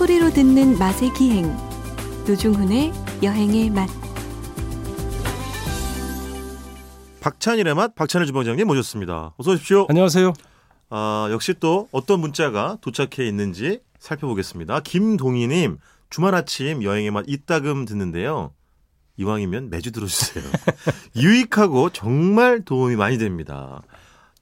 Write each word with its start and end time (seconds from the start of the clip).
소리로 0.00 0.30
듣는 0.30 0.78
맛의 0.78 1.12
기행 1.12 1.54
노중훈의 2.26 2.90
여행의 3.22 3.68
맛 3.68 3.86
박찬일의 7.20 7.74
맛 7.74 7.94
박찬일 7.94 8.26
주방장님 8.26 8.66
모셨습니다. 8.66 9.34
어서 9.36 9.50
오십시오. 9.50 9.84
안녕하세요. 9.90 10.32
아, 10.88 11.28
역시 11.30 11.52
또 11.60 11.90
어떤 11.92 12.20
문자가 12.20 12.78
도착해 12.80 13.28
있는지 13.28 13.80
살펴보겠습니다. 13.98 14.80
김동희님 14.80 15.76
주말 16.08 16.34
아침 16.34 16.82
여행의 16.82 17.10
맛 17.10 17.26
이따금 17.28 17.84
듣는데요. 17.84 18.54
이왕이면 19.18 19.68
매주 19.68 19.92
들어주세요. 19.92 20.42
유익하고 21.14 21.90
정말 21.90 22.64
도움이 22.64 22.96
많이 22.96 23.18
됩니다. 23.18 23.82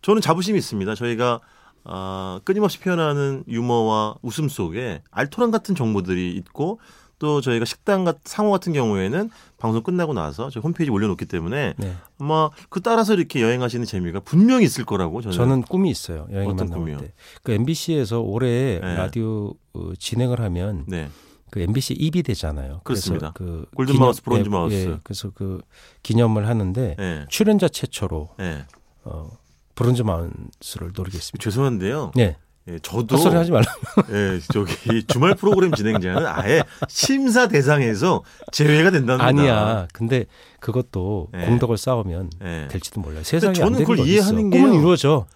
저는 0.02 0.22
자부심이 0.22 0.56
있습니다. 0.56 0.94
저희가 0.94 1.40
아, 1.84 2.40
끊임없이 2.44 2.78
표현하는 2.80 3.44
유머와 3.48 4.16
웃음 4.22 4.48
속에 4.48 5.02
알토란 5.10 5.50
같은 5.50 5.74
정보들이 5.74 6.32
있고 6.36 6.80
또 7.18 7.40
저희가 7.40 7.64
식당 7.64 8.04
같 8.04 8.18
상호 8.24 8.50
같은 8.52 8.72
경우에는 8.72 9.30
방송 9.56 9.82
끝나고 9.82 10.12
나서 10.12 10.50
저희 10.50 10.62
홈페이지 10.62 10.90
올려놓기 10.90 11.24
때문에 11.26 11.74
네. 11.76 11.96
아마 12.20 12.48
그 12.68 12.80
따라서 12.80 13.14
이렇게 13.14 13.42
여행하시는 13.42 13.84
재미가 13.86 14.20
분명히 14.20 14.64
있을 14.64 14.84
거라고 14.84 15.20
저는, 15.20 15.36
저는 15.36 15.62
꿈이 15.62 15.90
있어요. 15.90 16.28
여행 16.30 16.48
어떤 16.50 16.68
꿈이요? 16.70 16.98
때. 16.98 17.12
그 17.42 17.52
MBC에서 17.52 18.20
올해 18.20 18.78
네. 18.80 18.94
라디오 18.94 19.54
어, 19.74 19.92
진행을 19.98 20.40
하면 20.40 20.84
네 20.86 21.08
그 21.50 21.60
MBC 21.60 21.94
입이 21.94 22.22
되잖아요. 22.24 22.82
그렇습니다. 22.84 23.32
그래서 23.34 23.54
그 23.62 23.66
골든 23.74 23.94
기념- 23.94 24.04
마우스, 24.08 24.22
브론즈 24.22 24.48
예, 24.48 24.50
마우스. 24.50 24.74
예, 24.74 25.00
그래서 25.02 25.30
그 25.34 25.62
기념을 26.02 26.46
하는데 26.46 26.94
네. 26.98 27.24
출연자 27.30 27.68
최초로 27.68 28.28
네. 28.36 28.66
어, 29.04 29.30
Bronze 29.78 30.02
Mouth를 30.02 30.90
노리겠습니다. 30.92 31.40
죄송한데요. 31.40 32.10
네. 32.16 32.36
예, 32.66 32.80
저도 32.80 33.16
헛소리 33.16 33.36
하지 33.36 33.52
말라. 33.52 33.64
예, 34.10 34.40
저기 34.52 35.04
주말 35.04 35.36
프로그램 35.36 35.72
진행자는 35.72 36.26
아예 36.26 36.64
심사 36.88 37.46
대상에서 37.46 38.24
제외가 38.50 38.90
된다는 38.90 39.24
아니야. 39.24 39.86
근데 39.92 40.26
그것도 40.58 41.28
네. 41.32 41.46
공덕을 41.46 41.78
쌓으면 41.78 42.28
예. 42.44 42.66
될지도 42.68 43.00
몰라요. 43.00 43.22
세상에 43.22 43.54
저는 43.54 43.78
그걸 43.78 43.98
거 43.98 44.04
이해하는 44.04 44.48
있어. 44.48 44.50
꿈은. 44.50 44.74
이루어져. 44.80 45.26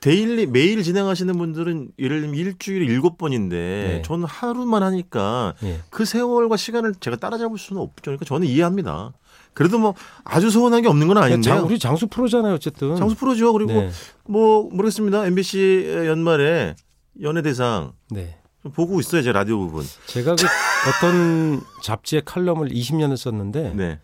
daily 0.00 0.46
매일 0.46 0.82
진행하시는 0.82 1.36
분들은 1.36 1.90
예를 1.98 2.22
들면 2.22 2.34
일주일에 2.34 2.86
일곱 2.86 3.18
번인데 3.18 3.56
네. 3.56 4.02
저는 4.02 4.24
하루만 4.24 4.82
하니까 4.82 5.52
예. 5.62 5.80
그 5.90 6.06
세월과 6.06 6.56
시간을 6.56 6.94
제가 7.00 7.16
따라잡을 7.16 7.58
수는 7.58 7.82
없죠. 7.82 8.02
그러니까 8.04 8.24
저는 8.24 8.48
이해합니다. 8.48 9.12
그래도 9.60 9.78
뭐 9.78 9.94
아주 10.24 10.48
소원한 10.48 10.80
게 10.80 10.88
없는 10.88 11.06
건 11.06 11.18
아닌데요. 11.18 11.56
장, 11.56 11.66
우리 11.66 11.78
장수 11.78 12.06
프로잖아요, 12.06 12.54
어쨌든. 12.54 12.96
장수 12.96 13.14
프로죠. 13.14 13.52
그리고 13.52 13.72
네. 13.72 13.90
뭐 14.24 14.62
모르겠습니다. 14.72 15.26
MBC 15.26 16.06
연말에 16.06 16.74
연예대상 17.20 17.92
네. 18.08 18.38
좀 18.62 18.72
보고 18.72 18.98
있어요. 19.00 19.20
제 19.20 19.32
라디오 19.32 19.58
부분. 19.58 19.84
제가 20.06 20.34
그 20.36 20.46
어떤 20.88 21.60
잡지의 21.82 22.22
칼럼을 22.24 22.70
20년을 22.70 23.18
썼는데 23.18 23.74
네. 23.74 24.00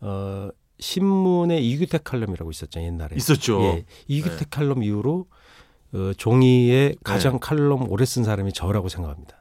어, 0.00 0.50
신문에 0.78 1.58
이규택 1.58 2.04
칼럼이라고 2.04 2.52
있었죠 2.52 2.80
옛날에. 2.80 3.16
있었죠. 3.16 3.62
예, 3.62 3.84
이규택 4.06 4.38
네. 4.38 4.46
칼럼 4.48 4.84
이후로 4.84 5.26
어, 5.92 6.12
종이에 6.16 6.94
가장 7.02 7.40
칼럼 7.40 7.90
오래 7.90 8.04
쓴 8.04 8.22
사람이 8.22 8.52
저라고 8.52 8.88
생각합니다. 8.88 9.38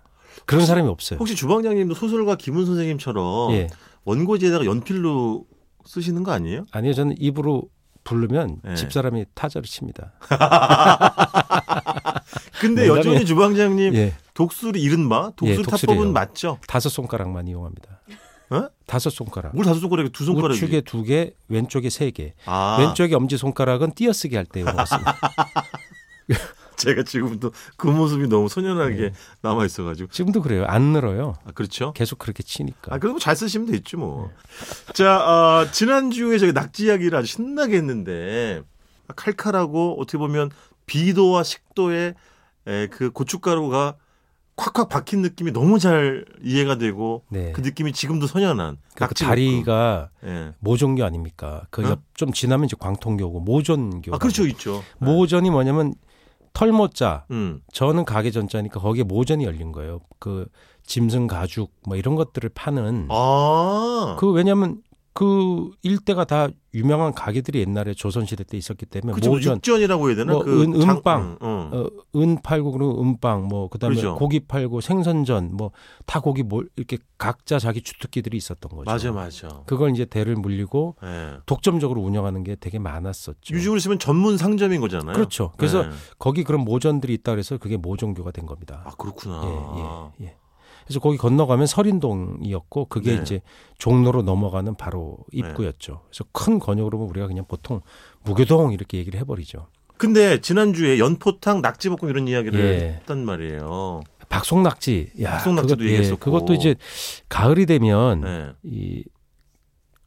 그런 0.47 0.65
사람이 0.65 0.89
없어요. 0.89 1.19
혹시 1.19 1.35
주방장님도 1.35 1.93
소설가 1.93 2.37
김훈 2.37 2.65
선생님처럼 2.65 3.51
예, 3.51 3.67
원고지에다가 4.05 4.65
연필로 4.65 5.45
쓰시는 5.85 6.23
거 6.23 6.31
아니에요? 6.31 6.65
아니요 6.71 6.93
저는 6.93 7.15
입으로 7.19 7.69
부르면 8.03 8.59
네. 8.63 8.75
집사람이 8.75 9.25
타자를 9.33 9.65
칩니다. 9.67 10.13
근데. 12.59 12.87
여전히 12.87 13.25
주방장님 13.25 13.93
예, 13.95 14.13
독수리 14.33 14.81
이른바 14.81 15.31
독수리 15.35 15.59
예. 15.59 15.63
타법은 15.63 16.13
맞죠? 16.13 16.59
다섯 16.67 16.89
손가락만 16.89 17.47
이용합니다. 17.47 17.99
어? 18.49 18.67
다섯 18.85 19.09
손가락. 19.09 19.55
뭘 19.55 19.65
다섯 19.65 19.79
손가락에 19.79 20.09
두 20.09 20.25
손가락이? 20.25 20.57
우측에 20.57 20.81
두 20.81 21.03
개, 21.03 21.33
왼쪽에 21.47 21.89
세 21.89 22.11
개. 22.11 22.33
아, 22.45 22.77
왼쪽에 22.79 23.15
엄지 23.15 23.37
손가락은 23.37 23.93
띄어쓰기 23.93 24.35
할 24.35 24.45
때 24.45 24.61
이용했습니다. 24.61 25.19
제가 26.77 27.03
지금도 27.03 27.51
그 27.77 27.87
모습이 27.87 28.27
너무 28.27 28.49
소년하게 28.49 28.95
네. 28.95 29.11
남아 29.41 29.65
있어가지고. 29.65 30.09
지금도 30.11 30.41
그래요. 30.41 30.65
안 30.65 30.81
늘어요. 30.93 31.35
아 31.45 31.51
그렇죠. 31.51 31.93
계속 31.93 32.19
그렇게 32.19 32.43
치니까. 32.43 32.93
아 32.95 32.99
그래도 32.99 33.19
잘 33.19 33.35
쓰시면 33.35 33.67
됐지 33.71 33.95
뭐. 33.95 34.31
자 34.93 35.19
아, 35.21 35.67
지난 35.71 36.11
주에 36.11 36.37
저희 36.37 36.53
낙지 36.53 36.85
이야기를 36.85 37.17
아주 37.17 37.27
신나게 37.27 37.77
했는데 37.77 38.61
칼칼하고 39.15 39.97
어떻게 39.99 40.17
보면 40.17 40.49
비도와 40.85 41.43
식도에 41.43 42.13
에, 42.67 42.87
그 42.87 43.11
고춧가루가 43.11 43.95
콱콱 44.55 44.87
박힌 44.87 45.21
느낌이 45.23 45.51
너무 45.51 45.79
잘 45.79 46.25
이해가 46.43 46.77
되고 46.77 47.23
네. 47.29 47.51
그 47.53 47.61
느낌이 47.61 47.91
지금도 47.91 48.27
선연한 48.27 48.77
그 48.95 49.03
낙지 49.03 49.23
다리가. 49.23 50.09
예. 50.25 50.53
모종교 50.59 51.03
아닙니까? 51.03 51.65
그 51.71 51.83
어? 51.83 51.89
옆좀 51.89 52.33
지나면 52.33 52.65
이제 52.65 52.75
광통교고 52.79 53.39
모전교. 53.39 54.13
아 54.13 54.19
그렇죠 54.19 54.45
있죠. 54.47 54.83
모전이 54.99 55.49
뭐냐면 55.49 55.95
털모자. 56.53 57.25
음. 57.31 57.61
저는 57.71 58.05
가게 58.05 58.31
전자니까 58.31 58.79
거기에 58.79 59.03
모전이 59.03 59.43
열린 59.43 59.71
거예요. 59.71 59.99
그 60.19 60.47
짐승 60.85 61.27
가죽 61.27 61.71
뭐 61.87 61.97
이런 61.97 62.15
것들을 62.15 62.49
파는. 62.53 63.07
아. 63.09 64.17
그 64.19 64.31
왜냐면 64.31 64.81
그 65.13 65.69
일대가 65.83 66.25
다 66.25 66.47
유명한 66.73 67.13
가게들이 67.13 67.59
옛날에 67.59 67.93
조선시대 67.93 68.45
때 68.45 68.57
있었기 68.57 68.87
때문에 68.87 69.13
그쵸, 69.13 69.29
뭐 69.29 69.37
모전 69.37 69.57
육전이라고 69.57 70.07
해야 70.09 70.15
되나? 70.15 70.33
뭐 70.33 70.43
그 70.43 70.63
은- 70.63 70.79
장- 70.79 70.97
은빵. 70.97 71.37
응, 71.43 71.47
응. 71.47 71.69
어, 71.71 72.19
은 72.19 72.41
팔고 72.41 72.71
그리고 72.71 72.99
은빵 72.99 73.47
뭐 73.47 73.69
그다음에 73.69 73.95
그렇죠. 73.95 74.15
고기 74.15 74.39
팔고 74.39 74.81
생선전 74.81 75.55
뭐 75.55 75.71
다 76.07 76.19
고기 76.19 76.41
뭘 76.41 76.67
이렇게 76.75 76.97
각자 77.19 77.59
자기 77.59 77.81
주특기들이 77.83 78.35
있었던 78.37 78.69
거죠. 78.71 78.83
맞아 78.89 79.11
맞아. 79.11 79.61
그걸 79.67 79.91
이제 79.91 80.03
대를 80.05 80.35
물리고 80.35 80.95
예. 81.03 81.37
독점적으로 81.45 82.01
운영하는 82.01 82.43
게 82.43 82.55
되게 82.59 82.79
많았었죠. 82.79 83.53
유중을 83.53 83.79
쓰면 83.79 83.99
전문 83.99 84.37
상점인 84.37 84.81
거잖아요. 84.81 85.13
그렇죠. 85.13 85.51
그래서 85.57 85.85
예. 85.85 85.89
거기 86.17 86.43
그런 86.43 86.61
모전들이 86.61 87.13
있다 87.13 87.31
그래서 87.33 87.57
그게 87.57 87.77
모종교가 87.77 88.31
된 88.31 88.47
겁니다. 88.47 88.81
아 88.85 88.91
그렇구나. 88.97 89.41
예, 89.45 90.25
예, 90.25 90.27
예. 90.29 90.35
그래서 90.85 90.99
거기 90.99 91.17
건너가면 91.17 91.67
설인동이었고 91.67 92.85
그게 92.85 93.15
네. 93.15 93.21
이제 93.21 93.41
종로로 93.77 94.21
넘어가는 94.21 94.75
바로 94.75 95.17
입구였죠. 95.31 96.01
그래서 96.07 96.25
큰 96.31 96.59
권역으로 96.59 96.97
보면 96.97 97.09
우리가 97.11 97.27
그냥 97.27 97.45
보통 97.47 97.81
무교동 98.23 98.73
이렇게 98.73 98.97
얘기를 98.97 99.19
해버리죠. 99.19 99.67
근데 99.97 100.41
지난주에 100.41 100.99
연포탕 100.99 101.61
낙지볶음 101.61 102.09
이런 102.09 102.27
이야기를 102.27 102.59
예. 102.59 102.79
했단 102.99 103.23
말이에요. 103.23 104.01
박송낙지, 104.27 105.11
야, 105.21 105.31
박송낙지도 105.31 105.75
그것, 105.77 105.85
예, 105.85 105.91
얘기했었고. 105.93 106.19
그것도 106.19 106.53
이제 106.55 106.75
가을이 107.29 107.65
되면 107.65 108.21
네. 108.21 108.51
이 108.63 109.03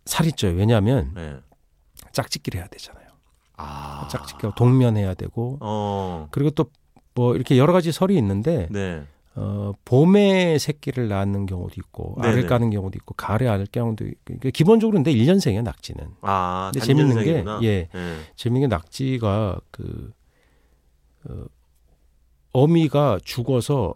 살이 0.04 0.32
쪄요. 0.32 0.54
왜냐하면 0.54 1.12
네. 1.14 1.36
짝짓기를 2.12 2.60
해야 2.60 2.68
되잖아요. 2.68 3.06
아. 3.56 4.08
짝짓기하고 4.10 4.54
동면해야 4.56 5.14
되고 5.14 5.58
어. 5.60 6.28
그리고 6.30 6.50
또 6.50 6.66
뭐 7.16 7.34
이렇게 7.34 7.58
여러 7.58 7.72
가지 7.72 7.90
설이 7.90 8.16
있는데 8.18 8.68
네. 8.70 9.02
어, 9.38 9.72
봄에 9.84 10.56
새끼를 10.58 11.08
낳는 11.08 11.44
경우도 11.44 11.74
있고 11.76 12.16
네네. 12.16 12.28
알을 12.32 12.46
까는 12.46 12.70
경우도 12.70 12.96
있고 12.96 13.14
가을에 13.14 13.46
알을 13.46 13.66
까는 13.66 13.84
경우도 13.96 14.06
있고 14.06 14.18
그러니까 14.24 14.50
기본적으로 14.50 14.96
근데 14.96 15.12
1년생이에요 15.12 15.62
낙지는 15.62 16.08
아. 16.22 16.70
근데 16.72 16.86
재밌는 16.86 17.22
게. 17.22 17.44
예. 17.62 17.88
예. 17.94 18.16
재밌는 18.34 18.62
게 18.62 18.74
낙지가 18.74 19.60
그 19.70 20.10
어, 21.28 21.44
어미가 22.52 23.18
죽어서 23.24 23.94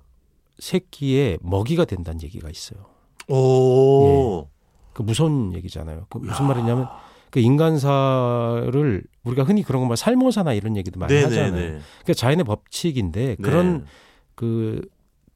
새끼의 0.58 1.38
먹이가 1.40 1.86
된다는 1.86 2.22
얘기가 2.22 2.50
있어요 2.50 2.84
오. 3.28 4.46
그 4.92 5.00
무서운 5.00 5.54
얘기잖아요 5.54 6.04
그 6.10 6.18
무슨 6.18 6.48
말이냐면 6.48 6.86
그 7.30 7.40
인간사를 7.40 9.02
우리가 9.24 9.44
흔히 9.44 9.62
그런 9.62 9.80
거말 9.80 9.96
살모사나 9.96 10.52
이런 10.52 10.76
얘기도 10.76 11.00
많이 11.00 11.14
하잖아요 11.14 11.52
네네네. 11.52 11.66
그러니까 12.02 12.12
자연의 12.14 12.44
법칙인데 12.44 13.26
네. 13.26 13.36
그런 13.36 13.86
그 14.34 14.82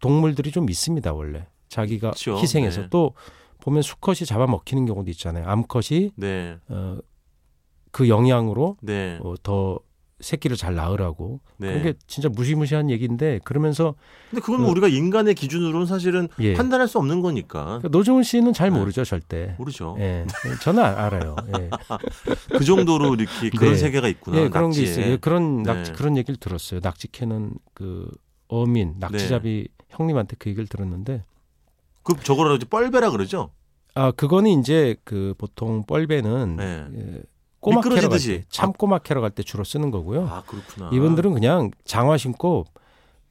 동물들이 0.04 0.50
좀 0.52 0.68
있습니다 0.68 1.12
원래 1.14 1.46
자기가 1.68 2.10
그렇죠. 2.10 2.36
희생해서 2.38 2.82
네. 2.82 2.86
또 2.90 3.14
보면 3.62 3.80
수컷이 3.82 4.26
잡아먹히는 4.26 4.84
경우도 4.84 5.10
있잖아요 5.12 5.46
암컷이 5.48 6.10
네. 6.16 6.58
어, 6.68 6.98
그 7.90 8.08
영향으로 8.10 8.76
네. 8.82 9.18
어, 9.22 9.34
더 9.42 9.78
새끼를 10.20 10.56
잘 10.56 10.74
낳으라고 10.74 11.40
네. 11.56 11.68
그런 11.68 11.82
게 11.82 11.94
진짜 12.06 12.28
무시무시한 12.28 12.88
얘기인데 12.90 13.40
그러면서 13.44 13.94
근데 14.30 14.40
그건 14.42 14.60
뭐 14.62 14.70
우리가 14.70 14.88
인간의 14.88 15.34
기준으로는 15.34 15.86
사실은 15.86 16.28
예. 16.40 16.54
판단할 16.54 16.86
수 16.86 16.98
없는 16.98 17.20
거니까. 17.20 17.64
그러니까 17.64 17.88
노정훈 17.88 18.22
씨는 18.22 18.52
잘 18.52 18.70
네. 18.70 18.78
모르죠 18.78 19.04
절대 19.04 19.54
모르죠. 19.58 19.96
예 19.98 20.24
저는 20.62 20.82
아- 20.82 21.04
알아요 21.06 21.34
예, 21.58 21.68
그 22.56 22.64
정도로 22.64 23.14
이렇게 23.14 23.50
그런 23.50 23.72
네. 23.72 23.78
세계가 23.78 24.08
있구나. 24.08 24.36
예 24.38 24.48
그런 24.48 24.70
게 24.70 24.80
낙지에. 24.80 24.84
있어요 24.84 25.12
예, 25.12 25.16
그런 25.16 25.62
낙지 25.62 25.92
네. 25.92 25.96
그런 25.98 26.16
얘기를 26.16 26.36
들었어요 26.36 26.80
낙지 26.82 27.08
캐는 27.10 27.52
그 27.74 28.08
어민 28.62 28.94
낙지잡이 28.98 29.68
형님한테 29.90 30.36
그 30.38 30.48
얘기를 30.50 30.66
들었는데 30.66 31.24
그 32.02 32.14
저거를 32.22 32.56
이제 32.56 32.66
뻘배라 32.66 33.10
그러죠. 33.10 33.50
아 33.94 34.10
그거는 34.10 34.50
이제 34.60 34.96
그 35.04 35.34
보통 35.38 35.84
뻘배는 35.84 36.56
네. 36.56 36.84
예, 36.96 37.22
꼬막 37.60 37.82
캐러 37.84 37.94
미끄러지듯이. 37.96 38.28
갈때 38.32 38.46
참 38.50 38.72
꼬막 38.72 39.02
캐러 39.04 39.20
갈 39.20 39.30
때 39.30 39.42
주로 39.42 39.64
쓰는 39.64 39.90
거고요. 39.90 40.26
아 40.26 40.42
그렇구나. 40.46 40.90
이분들은 40.92 41.32
그냥 41.32 41.70
장화 41.84 42.16
신고 42.16 42.64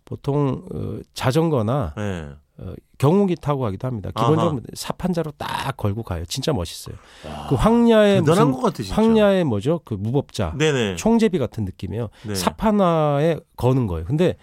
보통 0.05 0.65
어, 0.73 0.99
자전거나 1.13 1.93
네. 1.97 2.29
어, 2.57 2.73
경운기 2.97 3.35
타고 3.35 3.61
가기도 3.61 3.87
합니다. 3.87 4.11
기본적으로 4.15 4.61
삽한 4.73 5.11
자로 5.13 5.31
딱 5.37 5.75
걸고 5.75 6.03
가요. 6.03 6.23
진짜 6.25 6.53
멋있어요. 6.53 6.95
와, 7.27 7.47
그 7.47 7.55
황야의 7.55 8.21
무슨 8.21 8.51
것 8.51 8.61
같아. 8.61 8.83
황야의 8.89 9.43
뭐죠? 9.43 9.81
그 9.83 9.95
무법자 9.95 10.53
네네. 10.57 10.95
총제비 10.97 11.39
같은 11.39 11.65
느낌이에요. 11.65 12.09
네. 12.27 12.35
삽 12.35 12.63
하나에 12.63 13.37
거는 13.57 13.87
거예요. 13.87 14.05
근데 14.05 14.37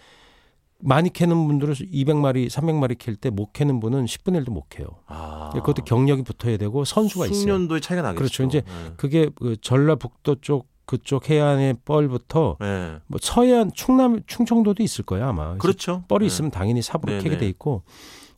많이 0.82 1.10
캐는 1.12 1.46
분들은 1.46 1.74
200마리, 1.74 2.48
300마리 2.48 2.98
캘 2.98 3.14
때 3.14 3.30
못 3.30 3.52
캐는 3.52 3.80
분은 3.80 4.04
10분의 4.06 4.44
1도 4.44 4.50
못 4.50 4.68
캐요. 4.68 4.86
아. 5.06 5.50
그것도 5.52 5.84
경력이 5.84 6.22
붙어야 6.22 6.56
되고 6.56 6.84
선수가 6.84 7.26
있어요. 7.26 7.38
숙련도의 7.38 7.80
차이가 7.80 8.02
나겠죠. 8.02 8.18
그렇죠. 8.18 8.42
이제 8.44 8.62
네. 8.62 8.92
그게 8.96 9.30
그 9.34 9.56
전라북도 9.60 10.36
쪽 10.40 10.68
그쪽 10.86 11.30
해안의 11.30 11.76
뻘부터 11.84 12.56
네. 12.60 12.98
뭐 13.06 13.20
서해안 13.22 13.70
충남 13.72 14.20
충청도도 14.26 14.82
있을 14.82 15.04
거야 15.04 15.28
아마. 15.28 15.56
그렇죠. 15.58 16.02
뻘이 16.08 16.20
네. 16.20 16.26
있으면 16.26 16.50
당연히 16.50 16.82
삽으로 16.82 17.12
네네. 17.12 17.22
캐게 17.22 17.38
돼 17.38 17.46
있고 17.48 17.82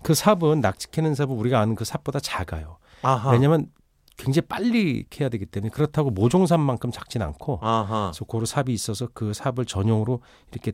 그 0.02 0.12
삽은 0.14 0.60
낙지 0.60 0.90
캐는 0.90 1.14
삽은 1.14 1.30
우리가 1.30 1.60
아는 1.60 1.74
그 1.74 1.84
삽보다 1.84 2.20
작아요. 2.20 2.76
아하. 3.02 3.30
왜냐하면 3.30 3.70
굉장히 4.18 4.46
빨리 4.46 5.04
캐야 5.08 5.30
되기 5.30 5.46
때문에 5.46 5.70
그렇다고 5.70 6.10
모종삽만큼 6.10 6.90
작진 6.92 7.22
않고 7.22 7.60
아하. 7.62 8.10
그래서 8.12 8.24
고로 8.26 8.44
삽이 8.44 8.66
있어서 8.68 9.08
그 9.14 9.32
삽을 9.32 9.64
전용으로 9.66 10.20
이렇게 10.52 10.72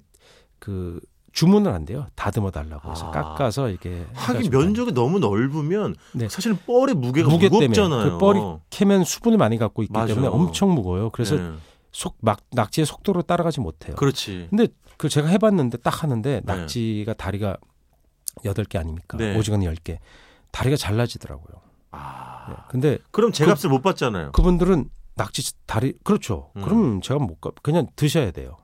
그 0.58 0.98
주문을 1.38 1.72
한대요. 1.72 2.08
다듬어 2.16 2.50
달라고 2.50 2.90
해서 2.90 3.06
아. 3.06 3.10
깎아서 3.12 3.68
이렇게 3.68 4.04
하긴 4.12 4.50
면적이 4.50 4.90
너무 4.90 5.20
넓으면 5.20 5.94
네. 6.12 6.28
사실은 6.28 6.58
뻘의 6.66 6.96
무게가 6.96 7.28
무게 7.28 7.48
때문에 7.48 7.68
무겁잖아요. 7.68 8.10
그 8.12 8.18
뻘이 8.18 8.40
캐면 8.70 9.04
수분을 9.04 9.38
많이 9.38 9.56
갖고 9.56 9.84
있기 9.84 9.92
맞아. 9.92 10.08
때문에 10.14 10.26
엄청 10.26 10.74
무거워요. 10.74 11.10
그래서 11.10 11.36
네. 11.36 11.52
속 11.92 12.16
막 12.22 12.40
낙지의 12.50 12.86
속도로 12.86 13.22
따라가지 13.22 13.60
못해요. 13.60 13.94
그렇지. 13.94 14.48
근데 14.50 14.66
그 14.96 15.08
제가 15.08 15.28
해봤는데 15.28 15.78
딱 15.78 16.02
하는데 16.02 16.40
낙지가 16.44 17.14
다리가 17.14 17.56
여덟 18.44 18.64
개 18.64 18.76
아닙니까? 18.78 19.16
네. 19.16 19.36
오징어는 19.38 19.64
열 19.64 19.76
개. 19.76 20.00
다리가 20.50 20.76
잘라지더라고요. 20.76 21.60
아. 21.92 22.46
네. 22.48 22.54
근데 22.68 22.98
그럼 23.12 23.30
제 23.30 23.46
값을 23.46 23.70
못 23.70 23.80
받잖아요. 23.82 24.32
그분들은 24.32 24.90
낙지 25.14 25.52
다리 25.66 25.92
그렇죠. 26.02 26.50
음. 26.56 26.62
그럼 26.62 27.00
제가 27.00 27.20
못 27.20 27.40
가. 27.40 27.52
그냥 27.62 27.86
드셔야 27.94 28.32
돼요. 28.32 28.56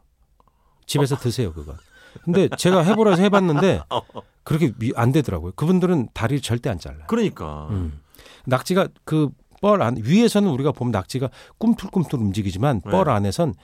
집에서 0.87 1.15
드세요 1.17 1.53
그건. 1.53 1.77
근데 2.23 2.49
제가 2.57 2.83
해보라서 2.83 3.23
해봤는데 3.23 3.81
그렇게 4.45 4.73
미- 4.79 4.93
안 4.95 5.11
되더라고요. 5.13 5.53
그분들은 5.57 6.09
다리를 6.15 6.41
절대 6.43 6.71
안 6.71 6.79
잘라요. 6.79 7.05
그러니까. 7.07 7.69
음. 7.71 8.01
낙지가 8.47 8.89
그 9.05 9.31
뻘 9.61 9.81
안 9.81 9.97
위에서는 9.97 10.47
우리가 10.51 10.73
보면 10.73 10.91
낙지가 10.93 11.31
꿈틀꿈틀 11.57 12.19
움직이지만 12.19 12.83
네. 12.85 12.91
뻘 12.91 13.09
안에선 13.09 13.55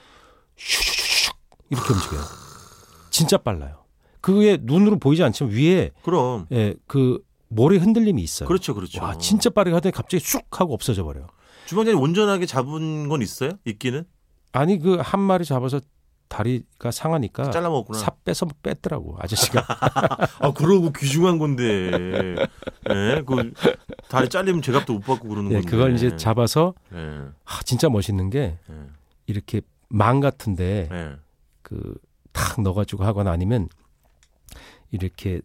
슈슈슈슉 0.57 1.35
이렇게 1.69 1.93
움직여요. 1.93 2.21
진짜 3.11 3.37
빨라요. 3.37 3.83
그게 4.19 4.57
눈으로 4.59 4.97
보이지 4.97 5.21
않지만 5.23 5.53
위에 5.53 5.91
그럼. 6.03 6.47
예, 6.51 6.73
그 6.87 7.19
모래 7.49 7.77
흔들림이 7.77 8.21
있어요. 8.23 8.47
그렇죠, 8.47 8.73
그렇죠. 8.73 9.03
와 9.03 9.15
진짜 9.19 9.51
빠르게 9.51 9.75
하더니 9.75 9.91
갑자기 9.91 10.23
쑥 10.25 10.41
하고 10.59 10.73
없어져 10.73 11.03
버려요. 11.03 11.27
주방장님 11.67 12.01
온전하게 12.01 12.47
잡은 12.47 13.07
건 13.09 13.21
있어요? 13.21 13.51
있기는? 13.65 14.05
아니 14.53 14.79
그 14.79 14.97
한 14.97 15.19
마리 15.19 15.45
잡아서 15.45 15.81
다리가 16.31 16.91
상하니까 16.91 17.51
잘라 17.51 17.69
먹었구나. 17.69 17.99
삽 17.99 18.23
빼서 18.23 18.47
뺐더라고 18.63 19.17
아저씨가. 19.19 19.65
아, 20.39 20.53
그러고 20.53 20.93
귀중한 20.93 21.37
건데. 21.37 21.91
예, 22.89 23.21
그 23.25 23.51
다리 24.07 24.29
잘리면 24.29 24.61
제 24.61 24.71
값도 24.71 24.93
못 24.93 24.99
받고 25.01 25.27
그러는 25.27 25.51
예, 25.51 25.55
건데. 25.55 25.69
그걸 25.69 25.93
이제 25.93 26.15
잡아서 26.15 26.73
예. 26.93 27.25
아, 27.43 27.59
진짜 27.65 27.89
멋있는 27.89 28.29
게 28.29 28.57
예. 28.69 28.75
이렇게 29.27 29.59
망 29.89 30.21
같은데 30.21 30.87
예. 30.89 31.15
그탁 31.63 32.61
넣어가지고 32.61 33.03
하거나 33.03 33.31
아니면 33.31 33.67
이렇게 34.91 35.41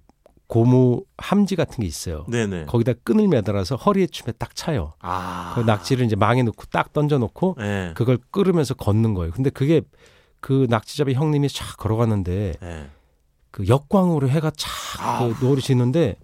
고무 0.47 1.03
함지 1.19 1.57
같은 1.57 1.81
게 1.81 1.87
있어요. 1.87 2.25
네네. 2.29 2.67
거기다 2.67 2.93
끈을 3.03 3.27
매달아서 3.27 3.75
허리에 3.75 4.07
춤에 4.07 4.33
딱 4.39 4.55
차요. 4.55 4.95
아. 5.01 5.53
그 5.57 5.63
낙지를 5.63 6.07
이제 6.07 6.15
망에 6.15 6.45
넣고 6.45 6.67
딱 6.71 6.93
던져 6.93 7.19
놓고 7.19 7.57
예. 7.59 7.93
그걸 7.97 8.19
끓으면서 8.31 8.75
걷는 8.75 9.15
거예요. 9.15 9.33
근데 9.33 9.51
그게 9.51 9.83
그 10.41 10.67
낙지잡이 10.69 11.15
형님이 11.15 11.49
쫙 11.49 11.77
걸어가는데 11.77 12.55
예. 12.63 12.87
그 13.51 13.67
역광으로 13.69 14.29
해가 14.29 14.51
쫙 14.57 14.71
아. 15.01 15.19
그 15.27 15.45
노을이 15.45 15.63
지는데 15.63 16.17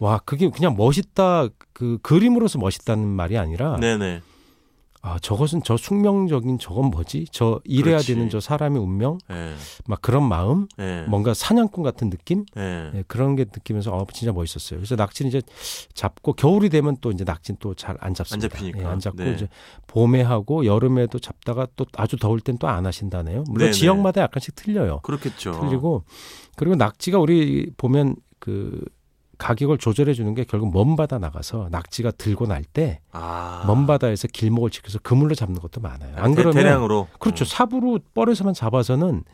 와 0.00 0.18
그게 0.24 0.48
그냥 0.50 0.74
멋있다 0.76 1.48
그 1.72 1.98
그림으로서 2.02 2.58
멋있다는 2.58 3.06
말이 3.06 3.38
아니라 3.38 3.76
네네. 3.76 4.22
아 5.04 5.18
저것은 5.18 5.62
저 5.64 5.76
숙명적인 5.76 6.60
저건 6.60 6.86
뭐지 6.86 7.26
저 7.32 7.60
일해야 7.64 7.96
그렇지. 7.96 8.14
되는 8.14 8.30
저 8.30 8.38
사람의 8.38 8.80
운명 8.80 9.18
예. 9.32 9.52
막 9.88 10.00
그런 10.00 10.28
마음 10.28 10.68
예. 10.78 11.04
뭔가 11.08 11.34
사냥꾼 11.34 11.82
같은 11.82 12.08
느낌 12.08 12.44
예. 12.56 12.92
예, 12.94 13.04
그런 13.08 13.34
게 13.34 13.44
느끼면서 13.44 13.92
어 13.92 14.06
진짜 14.12 14.30
멋있었어요. 14.32 14.78
그래서 14.78 14.94
낙지는 14.94 15.28
이제 15.28 15.42
잡고 15.94 16.34
겨울이 16.34 16.68
되면 16.68 16.96
또 17.00 17.10
이제 17.10 17.24
낙지는 17.24 17.58
또 17.58 17.74
잘 17.74 17.96
안 18.00 18.14
잡습니다. 18.14 18.46
안 18.46 18.50
잡히니까. 18.50 18.78
예, 18.80 18.84
안 18.84 19.00
잡고 19.00 19.24
네. 19.24 19.32
이제 19.32 19.48
봄에 19.88 20.22
하고 20.22 20.64
여름에도 20.66 21.18
잡다가 21.18 21.66
또 21.74 21.84
아주 21.96 22.16
더울 22.16 22.40
땐 22.40 22.56
또 22.58 22.68
안 22.68 22.86
하신다네요. 22.86 23.42
물론 23.48 23.58
네네. 23.58 23.72
지역마다 23.72 24.20
약간씩 24.22 24.54
틀려요. 24.54 25.00
그렇겠죠. 25.02 25.50
틀리고 25.60 26.04
그리고 26.54 26.76
낙지가 26.76 27.18
우리 27.18 27.72
보면 27.76 28.14
그 28.38 28.84
가격을 29.42 29.78
조절해 29.78 30.14
주는 30.14 30.34
게 30.34 30.44
결국 30.44 30.72
먼 30.72 30.94
바다 30.94 31.18
나가서 31.18 31.68
낙지가 31.72 32.12
들고 32.12 32.46
날때먼 32.46 32.98
아. 33.10 33.84
바다에서 33.88 34.28
길목을 34.32 34.70
지켜서 34.70 35.00
그물로 35.02 35.34
잡는 35.34 35.60
것도 35.60 35.80
많아요. 35.80 36.14
안 36.16 36.30
대- 36.30 36.36
그러면 36.42 36.62
대량으로. 36.62 37.08
그렇죠. 37.18 37.44
음. 37.44 37.46
삽으로 37.46 37.98
뻘에서만 38.14 38.54
잡아서는 38.54 39.24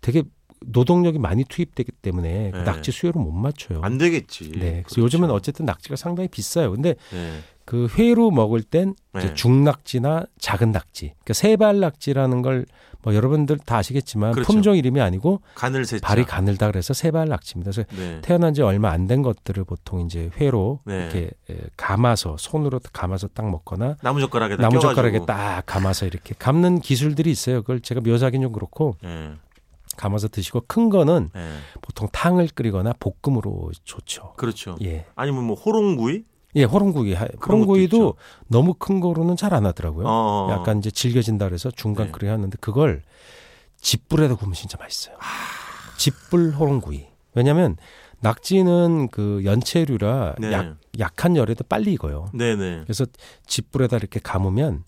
되게 0.00 0.24
노동력이 0.66 1.18
많이 1.18 1.44
투입되기 1.44 1.92
때문에 2.02 2.50
그 2.52 2.58
네. 2.58 2.62
낙지 2.64 2.90
수요를 2.92 3.20
못 3.20 3.30
맞춰요. 3.32 3.80
안 3.82 3.98
되겠지. 3.98 4.50
네. 4.52 4.58
그래서 4.58 4.82
그렇죠. 4.84 5.00
요즘은 5.02 5.30
어쨌든 5.30 5.66
낙지가 5.66 5.96
상당히 5.96 6.28
비싸요. 6.28 6.72
근데 6.72 6.94
네. 7.12 7.38
그 7.64 7.88
회로 7.98 8.30
먹을 8.30 8.62
땐 8.62 8.94
네. 9.14 9.34
중낙지나 9.34 10.26
작은 10.38 10.70
낙지, 10.72 11.14
그러니까 11.24 11.32
세발 11.34 11.80
낙지라는 11.80 12.42
걸 12.42 12.66
뭐 13.06 13.14
여러분들 13.14 13.58
다 13.58 13.76
아시겠지만 13.76 14.32
그렇죠. 14.32 14.52
품종 14.52 14.76
이름이 14.76 15.00
아니고 15.00 15.40
간을 15.54 15.84
세자. 15.84 16.04
발이 16.04 16.24
가늘다 16.24 16.66
그래서 16.66 16.92
세발 16.92 17.28
낙지입니다. 17.28 17.70
그래서 17.70 17.88
네. 17.96 18.20
태어난 18.20 18.52
지 18.52 18.62
얼마 18.62 18.90
안 18.90 19.06
된 19.06 19.22
것들을 19.22 19.62
보통 19.62 20.00
이제 20.00 20.28
회로 20.40 20.80
네. 20.84 21.02
이렇게 21.02 21.30
에, 21.48 21.56
감아서 21.76 22.34
손으로 22.36 22.80
감아서 22.92 23.28
딱 23.28 23.48
먹거나 23.48 23.94
나무 24.02 24.18
젓가락에다 24.18 24.60
나무 24.60 24.80
젓가락에 24.80 25.18
껴가지고. 25.18 25.26
딱 25.26 25.62
감아서 25.66 26.06
이렇게 26.06 26.34
감는 26.36 26.80
기술들이 26.80 27.30
있어요. 27.30 27.60
그걸 27.60 27.78
제가 27.78 28.00
묘사하기는 28.00 28.44
좀 28.44 28.52
그렇고 28.52 28.96
네. 29.04 29.34
감아서 29.96 30.28
드시고 30.28 30.64
큰 30.66 30.90
거는 30.90 31.30
네. 31.34 31.56
보통 31.80 32.08
탕을 32.12 32.48
끓이거나 32.54 32.94
볶음으로 32.98 33.70
좋죠. 33.84 34.34
그렇죠. 34.36 34.76
예. 34.82 35.06
아니면 35.14 35.44
뭐 35.44 35.56
호롱구이? 35.56 36.24
예, 36.56 36.64
호롱구이. 36.64 37.14
호롱구이도 37.14 38.14
너무 38.48 38.74
큰 38.74 39.00
거로는 39.00 39.36
잘 39.36 39.52
안 39.54 39.66
하더라고요. 39.66 40.06
어. 40.08 40.48
약간 40.50 40.78
이제 40.78 40.90
질겨진다 40.90 41.46
그래서 41.46 41.70
중간 41.70 42.06
네. 42.06 42.12
끓여 42.12 42.32
하는데 42.32 42.56
그걸 42.60 43.02
집불에다 43.80 44.36
구우면 44.36 44.54
진짜 44.54 44.76
맛있어요. 44.78 45.16
집불 45.98 46.52
호롱구이. 46.52 47.06
왜냐면 47.34 47.76
낙지는 48.20 49.08
그 49.08 49.42
연체류라 49.44 50.36
네. 50.38 50.52
약, 50.52 50.76
약한 50.98 51.36
열에도 51.36 51.64
빨리 51.64 51.92
익어요. 51.92 52.28
네네. 52.32 52.82
그래서 52.84 53.04
집불에다 53.46 53.98
이렇게 53.98 54.18
감으면 54.22 54.84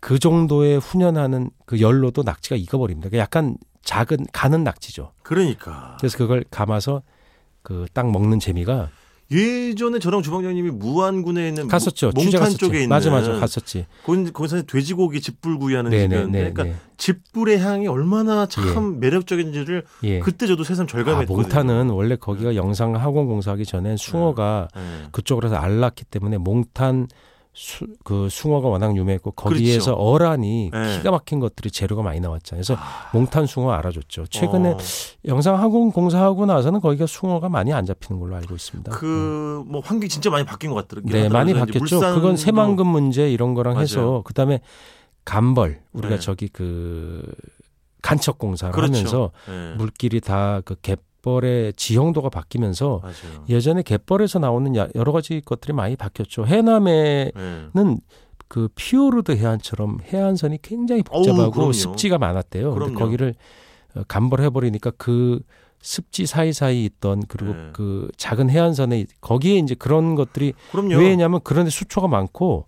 그 0.00 0.18
정도의 0.18 0.78
훈연하는 0.78 1.50
그 1.66 1.80
열로도 1.80 2.22
낙지가 2.22 2.56
익어버립니다. 2.56 3.08
그러니까 3.08 3.22
약간 3.22 3.56
작은 3.82 4.26
가는 4.32 4.64
낙지죠. 4.64 5.12
그러니까 5.22 5.96
그래서 6.00 6.16
그걸 6.18 6.44
감아서 6.50 7.02
그 7.62 7.86
딱 7.92 8.10
먹는 8.10 8.38
재미가 8.40 8.90
예전에 9.30 9.98
저랑 9.98 10.20
주방장님이 10.22 10.70
무안군에 10.72 11.48
있는 11.48 11.66
갔었죠. 11.68 12.10
몽- 12.14 12.24
몽탄 12.24 12.40
갔었지. 12.40 12.58
쪽에 12.58 12.76
있는 12.78 12.90
맞아 12.90 13.10
맞아 13.10 13.32
갔었지. 13.32 13.86
거기, 14.04 14.30
거기서 14.30 14.62
돼지고기 14.62 15.22
집불구이 15.22 15.74
하는 15.74 15.90
네네 15.90 16.02
집이었는데 16.08 16.38
네. 16.42 16.52
그러니까 16.52 16.64
네. 16.64 16.74
집불의 16.98 17.58
향이 17.60 17.86
얼마나 17.88 18.44
참 18.46 19.00
매력적인지를 19.00 19.84
예. 20.04 20.18
그때 20.20 20.46
저도 20.46 20.64
새삼 20.64 20.84
아, 20.84 20.86
절감했거든요. 20.86 21.34
몽탄은 21.36 21.88
원래 21.90 22.16
거기가 22.16 22.54
영상 22.56 22.94
학원 22.94 23.26
공사하기 23.26 23.64
전에 23.64 23.96
숭어가 23.96 24.68
네. 24.74 24.80
그쪽으로서 25.12 25.56
알랐기 25.56 26.04
때문에 26.04 26.36
몽탄 26.36 27.08
수, 27.54 27.86
그 28.02 28.28
숭어가 28.30 28.68
워낙 28.68 28.96
유명했고 28.96 29.32
거기에서 29.32 29.94
그렇죠. 29.94 30.02
어란이 30.02 30.70
네. 30.72 30.96
기가 30.96 31.10
막힌 31.10 31.38
것들이 31.38 31.70
재료가 31.70 32.02
많이 32.02 32.18
나왔잖아요. 32.18 32.62
그래서 32.64 32.74
아. 32.80 33.10
몽탄 33.12 33.46
숭어 33.46 33.72
알아줬죠. 33.72 34.26
최근에 34.28 34.70
어, 34.70 34.78
영상 35.26 35.58
학원 35.58 35.92
공사하고 35.92 36.46
나서는 36.46 36.80
거기가 36.80 37.06
숭어가 37.06 37.50
많이 37.50 37.72
안 37.72 37.84
잡히는 37.84 38.18
걸로 38.20 38.36
알고 38.36 38.54
있습니다. 38.54 38.90
음. 38.90 39.64
그뭐 39.66 39.80
환경이 39.80 40.08
진짜 40.08 40.30
많이 40.30 40.46
바뀐 40.46 40.70
것 40.70 40.76
같더라고요. 40.76 41.12
네, 41.12 41.28
많이 41.28 41.52
바뀌었죠. 41.52 42.00
그건 42.00 42.36
새만금 42.38 42.86
문제 42.86 43.30
이런 43.30 43.52
거랑 43.52 43.74
맞아요. 43.74 43.82
해서 43.82 44.22
그다음에 44.24 44.60
간벌 45.26 45.82
우리가 45.92 46.14
네. 46.16 46.20
저기 46.20 46.48
그 46.48 47.22
간척 48.00 48.38
공사를 48.38 48.72
그렇죠. 48.72 48.92
하면서 48.92 49.30
네. 49.46 49.74
물길이 49.76 50.20
다 50.20 50.62
그 50.64 50.74
갯벌의 51.32 51.72
지형도가 51.74 52.28
바뀌면서 52.28 53.00
맞아요. 53.02 53.44
예전에 53.48 53.82
갯벌에서 53.82 54.38
나오는 54.40 54.74
야- 54.76 54.88
여러 54.94 55.12
가지 55.12 55.40
것들이 55.44 55.72
많이 55.72 55.96
바뀌었죠. 55.96 56.46
해남에는 56.46 57.32
네. 57.74 57.96
그 58.48 58.68
피오르드 58.74 59.32
해안처럼 59.32 59.98
해안선이 60.12 60.58
굉장히 60.60 61.02
어우, 61.10 61.22
복잡하고 61.22 61.50
그럼요. 61.52 61.72
습지가 61.72 62.18
많았대요. 62.18 62.74
그럼요. 62.74 62.98
거기를 62.98 63.34
어, 63.94 64.02
간벌해 64.08 64.50
버리니까 64.50 64.90
그 64.98 65.40
습지 65.80 66.26
사이사이 66.26 66.84
있던 66.84 67.22
그리고 67.28 67.54
네. 67.54 67.70
그 67.72 68.08
작은 68.16 68.50
해안선에 68.50 69.06
거기에 69.20 69.56
이제 69.58 69.74
그런 69.74 70.14
것들이 70.14 70.52
그럼요. 70.70 70.96
왜냐하면 70.96 71.40
그런 71.42 71.64
데 71.64 71.70
수초가 71.70 72.08
많고 72.08 72.66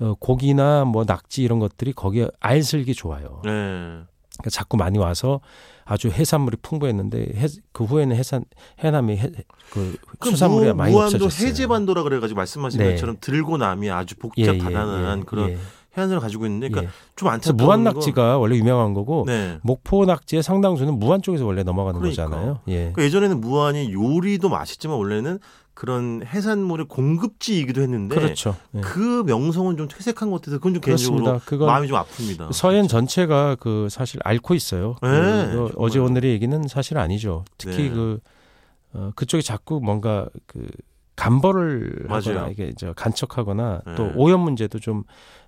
어, 0.00 0.14
고기나 0.18 0.84
뭐 0.84 1.04
낙지 1.04 1.42
이런 1.42 1.58
것들이 1.58 1.92
거기에 1.92 2.28
알슬기 2.40 2.94
좋아요. 2.94 3.42
네. 3.44 3.98
그러니까 4.38 4.50
자꾸 4.50 4.76
많이 4.76 4.98
와서 4.98 5.40
아주 5.84 6.08
해산물이 6.08 6.58
풍부했는데 6.62 7.32
해, 7.36 7.46
그 7.72 7.84
후에는 7.84 8.14
해산 8.16 8.44
해남이 8.82 9.16
해, 9.18 9.30
그 9.70 9.96
그럼 10.18 10.34
수산물이 10.34 10.68
무, 10.68 10.74
많이 10.74 10.92
무안도 10.92 11.16
없어졌어요. 11.24 11.48
해제반도라 11.48 12.02
그래가지고 12.04 12.36
말씀하신 12.38 12.80
네. 12.80 12.90
것처럼 12.92 13.16
들고 13.20 13.56
남이 13.56 13.90
아주 13.90 14.14
예, 14.38 14.42
예, 14.42 14.46
복잡하다는 14.58 15.18
예, 15.20 15.24
그런 15.24 15.50
예, 15.50 15.58
해안선을 15.96 16.20
가지고 16.20 16.46
있는데, 16.46 16.68
그러니까 16.68 16.92
예. 16.92 17.14
좀 17.16 17.28
안타까운 17.28 17.84
거- 17.84 17.90
낙지가 17.92 18.38
원래 18.38 18.56
유명한 18.56 18.94
거고 18.94 19.24
네. 19.26 19.58
목포 19.62 20.04
낙지의 20.04 20.42
상당수는 20.42 20.98
무안 20.98 21.22
쪽에서 21.22 21.44
원래 21.44 21.62
넘어가는 21.64 21.98
그러니까. 21.98 22.24
거잖아요. 22.26 22.60
예. 22.68 22.76
그러니까 22.92 23.02
예전에는 23.02 23.40
무안이 23.40 23.92
요리도 23.92 24.48
맛있지만 24.48 24.96
원래는 24.96 25.38
그런 25.78 26.22
해산물의 26.26 26.86
공급지이기도 26.88 27.82
했는데 27.82 28.16
그렇죠. 28.16 28.56
예. 28.74 28.80
그 28.80 29.22
명성은 29.24 29.76
좀 29.76 29.86
퇴색한 29.86 30.28
것 30.28 30.40
같아서 30.40 30.56
그건 30.58 30.74
좀 30.74 30.80
개인적으로 30.80 31.40
마음이 31.66 31.86
좀 31.86 31.96
아픕니다. 31.96 32.52
서해안 32.52 32.88
전체가 32.88 33.54
그 33.60 33.86
사실 33.88 34.18
앓고 34.24 34.56
있어요. 34.56 34.96
네, 35.02 35.08
그. 35.52 35.70
어제 35.76 36.00
오늘의 36.00 36.32
얘기는 36.32 36.66
사실 36.66 36.98
아니죠. 36.98 37.44
특히 37.58 37.84
네. 37.84 37.90
그 37.90 38.18
어, 38.92 39.12
그쪽이 39.14 39.44
자꾸 39.44 39.78
뭔가 39.80 40.26
그 40.46 40.66
간벌을 41.14 42.06
하거나 42.08 42.40
맞아요. 42.40 42.50
이게 42.50 42.72
저 42.76 42.92
간척하거나 42.94 43.82
네. 43.86 43.94
또 43.94 44.10
오염 44.16 44.40
문제도 44.40 44.80
좀 44.80 45.04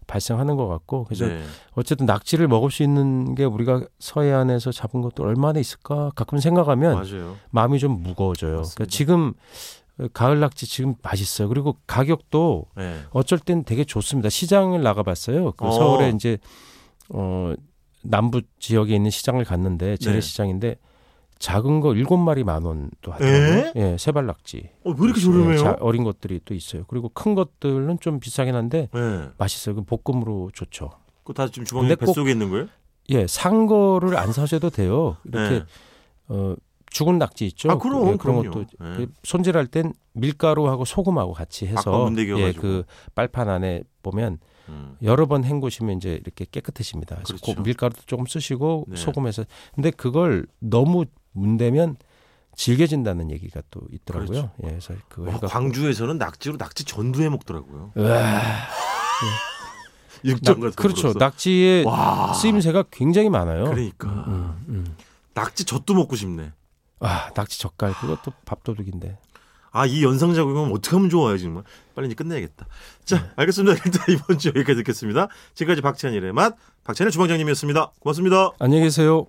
발생하는 0.06 0.54
것 0.54 0.68
같고 0.68 1.04
그래서 1.04 1.26
네. 1.26 1.42
어쨌든 1.72 2.06
낙지를 2.06 2.46
먹을 2.46 2.70
수 2.70 2.84
있는 2.84 3.34
게 3.34 3.44
우리가 3.44 3.82
서해안에서 3.98 4.70
잡은 4.70 5.02
것도 5.02 5.24
얼마나 5.24 5.58
있을까 5.58 6.12
가끔 6.14 6.38
생각하면 6.38 6.94
맞아요. 6.94 7.36
마음이 7.50 7.80
좀 7.80 8.00
무거워져요. 8.00 8.62
그러니까 8.62 8.86
지금 8.86 9.28
어, 9.30 9.32
가을 10.12 10.40
낙지 10.40 10.66
지금 10.66 10.94
맛있어요. 11.02 11.48
그리고 11.48 11.76
가격도 11.86 12.66
네. 12.76 13.00
어쩔 13.10 13.38
땐 13.38 13.64
되게 13.64 13.84
좋습니다. 13.84 14.28
시장을 14.28 14.82
나가봤어요. 14.82 15.52
그 15.52 15.66
어. 15.66 15.70
서울에 15.72 16.10
이제 16.10 16.38
어 17.08 17.52
남부 18.02 18.40
지역에 18.58 18.94
있는 18.94 19.10
시장을 19.10 19.44
갔는데 19.44 19.86
네. 19.90 19.96
재래시장인데 19.96 20.76
작은 21.38 21.80
거 21.80 21.94
일곱 21.94 22.18
마리 22.18 22.44
만 22.44 22.64
원도 22.64 23.10
에? 23.10 23.12
하더라고요. 23.12 23.72
예, 23.76 23.96
세발 23.98 24.26
낙지. 24.26 24.68
어, 24.84 24.90
왜 24.90 25.04
이렇게 25.06 25.20
저렴해요? 25.20 25.52
예, 25.52 25.56
자- 25.56 25.76
어린 25.80 26.04
것들이 26.04 26.40
또 26.44 26.54
있어요. 26.54 26.84
그리고 26.86 27.08
큰 27.08 27.34
것들은 27.34 27.98
좀 28.00 28.20
비싸긴 28.20 28.54
한데 28.54 28.88
네. 28.92 29.28
맛있어요. 29.38 29.74
그 29.74 29.82
볶음으로 29.82 30.50
좋죠. 30.52 30.90
그거 31.24 31.32
다 31.32 31.48
지금 31.50 31.64
주방에 31.64 31.94
뱃속에 31.94 32.30
있는 32.32 32.50
거예요? 32.50 32.66
예, 33.10 33.26
산 33.26 33.66
거를 33.66 34.16
안 34.18 34.32
사셔도 34.32 34.70
돼요. 34.70 35.16
이렇게 35.24 35.60
네. 35.60 35.64
어 36.28 36.54
죽은 36.90 37.18
낙지 37.18 37.46
있죠. 37.46 37.70
아, 37.70 37.78
그럼, 37.78 38.12
예, 38.12 38.16
그런 38.16 38.42
그럼요. 38.42 38.50
것도 38.50 38.64
네. 38.80 38.96
그 38.96 39.12
손질할 39.22 39.66
땐 39.68 39.92
밀가루하고 40.12 40.84
소금하고 40.84 41.32
같이 41.32 41.66
해서. 41.66 42.10
예, 42.18 42.52
그 42.52 42.84
빨판 43.14 43.48
안에 43.48 43.82
보면 44.02 44.38
음. 44.68 44.96
여러 45.02 45.26
번 45.26 45.44
헹구시면 45.44 45.96
이제 45.96 46.18
이렇게 46.20 46.46
깨끗해집니다. 46.50 47.16
그래서 47.16 47.34
그렇죠. 47.36 47.54
그 47.54 47.60
밀가루도 47.66 48.02
조금 48.06 48.26
쓰시고 48.26 48.86
네. 48.88 48.96
소금해서 48.96 49.44
근데 49.74 49.90
그걸 49.90 50.46
너무 50.58 51.04
문대면 51.32 51.96
질겨진다는 52.56 53.30
얘기가 53.30 53.62
또 53.70 53.80
있더라고요. 53.92 54.50
예, 54.64 54.68
그래서 54.68 54.94
와, 55.16 55.26
해갖고 55.26 55.46
광주에서는 55.46 56.18
낙지로 56.18 56.56
낙지 56.58 56.84
전두해 56.84 57.28
먹더라고요. 57.28 57.92
으아, 57.96 58.40
육전 60.24 60.54
낙- 60.60 60.60
같은 60.66 60.76
그렇죠. 60.76 61.02
거로서. 61.02 61.18
낙지의 61.18 61.84
와. 61.84 62.34
쓰임새가 62.34 62.84
굉장히 62.90 63.30
많아요. 63.30 63.64
그러니까 63.64 64.08
음, 64.26 64.54
음. 64.68 64.96
낙지 65.34 65.64
젓도 65.64 65.94
먹고 65.94 66.16
싶네. 66.16 66.52
아, 67.00 67.30
낙지 67.34 67.58
젓갈 67.58 67.94
그것도 67.94 68.32
밥도둑인데. 68.44 69.18
아, 69.72 69.86
이 69.86 70.02
연상작용은 70.02 70.72
어떻게 70.72 70.96
하면 70.96 71.10
좋아요, 71.10 71.38
정말. 71.38 71.62
빨리 71.94 72.06
이제 72.06 72.14
끝내야겠다. 72.14 72.66
자, 73.04 73.22
네. 73.22 73.30
알겠습니다. 73.36 73.80
일단 73.86 74.04
이번 74.08 74.38
주 74.38 74.48
여기까지 74.48 74.76
듣겠습니다. 74.78 75.28
지금까지 75.54 75.80
박찬일의 75.80 76.32
맛, 76.32 76.56
박찬일 76.84 77.10
주방장님이었습니다. 77.10 77.92
고맙습니다. 78.00 78.50
안녕히 78.58 78.84
계세요. 78.84 79.26